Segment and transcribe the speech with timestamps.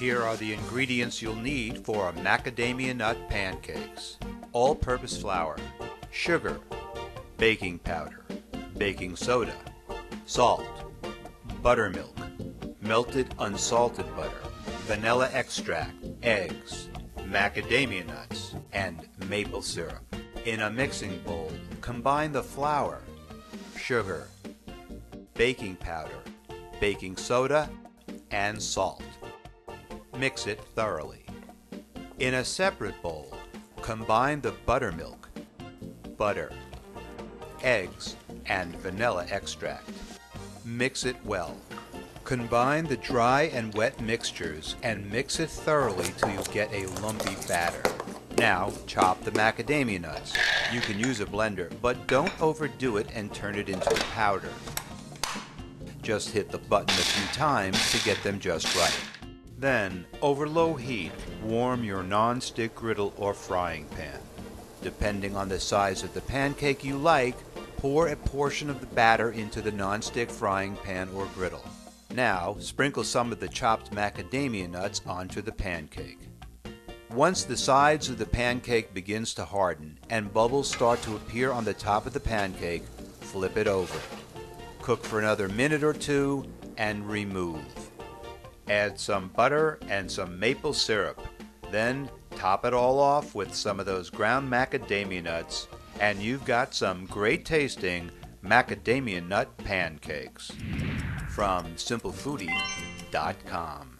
[0.00, 4.16] Here are the ingredients you'll need for macadamia nut pancakes.
[4.52, 5.58] All-purpose flour,
[6.10, 6.58] sugar,
[7.36, 8.24] baking powder,
[8.78, 9.54] baking soda,
[10.24, 10.64] salt,
[11.62, 12.16] buttermilk,
[12.80, 14.40] melted unsalted butter,
[14.86, 20.16] vanilla extract, eggs, macadamia nuts, and maple syrup.
[20.46, 23.02] In a mixing bowl, combine the flour,
[23.76, 24.28] sugar,
[25.34, 26.22] baking powder,
[26.80, 27.68] baking soda,
[28.30, 29.02] and salt.
[30.20, 31.24] Mix it thoroughly.
[32.18, 33.34] In a separate bowl,
[33.80, 35.30] combine the buttermilk,
[36.18, 36.52] butter,
[37.62, 39.88] eggs, and vanilla extract.
[40.62, 41.56] Mix it well.
[42.24, 47.34] Combine the dry and wet mixtures and mix it thoroughly till you get a lumpy
[47.48, 47.82] batter.
[48.36, 50.36] Now, chop the macadamia nuts.
[50.70, 54.52] You can use a blender, but don't overdo it and turn it into a powder.
[56.02, 59.00] Just hit the button a few times to get them just right.
[59.60, 61.12] Then, over low heat,
[61.44, 64.18] warm your non-stick griddle or frying pan.
[64.80, 67.36] Depending on the size of the pancake you like,
[67.76, 71.62] pour a portion of the batter into the non-stick frying pan or griddle.
[72.14, 76.20] Now, sprinkle some of the chopped macadamia nuts onto the pancake.
[77.10, 81.66] Once the sides of the pancake begins to harden and bubbles start to appear on
[81.66, 82.84] the top of the pancake,
[83.20, 84.00] flip it over.
[84.80, 86.46] Cook for another minute or two
[86.78, 87.89] and remove.
[88.70, 91.20] Add some butter and some maple syrup.
[91.70, 95.68] Then top it all off with some of those ground macadamia nuts
[96.00, 98.10] and you've got some great tasting
[98.44, 100.52] macadamia nut pancakes.
[101.28, 103.99] From simplefoodie.com